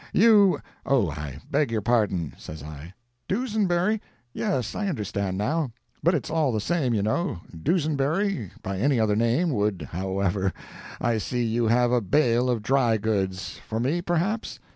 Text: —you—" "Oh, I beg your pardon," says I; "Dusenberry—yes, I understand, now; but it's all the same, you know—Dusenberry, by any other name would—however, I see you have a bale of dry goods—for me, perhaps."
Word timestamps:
—you—" 0.13 0.59
"Oh, 0.83 1.11
I 1.11 1.37
beg 1.51 1.69
your 1.69 1.83
pardon," 1.83 2.33
says 2.35 2.63
I; 2.63 2.95
"Dusenberry—yes, 3.27 4.73
I 4.73 4.87
understand, 4.87 5.37
now; 5.37 5.73
but 6.01 6.15
it's 6.15 6.31
all 6.31 6.51
the 6.51 6.59
same, 6.59 6.95
you 6.95 7.03
know—Dusenberry, 7.03 8.49
by 8.63 8.79
any 8.79 8.99
other 8.99 9.15
name 9.15 9.51
would—however, 9.51 10.53
I 10.99 11.19
see 11.19 11.43
you 11.43 11.67
have 11.67 11.91
a 11.91 12.01
bale 12.01 12.49
of 12.49 12.63
dry 12.63 12.97
goods—for 12.97 13.79
me, 13.79 14.01
perhaps." 14.01 14.57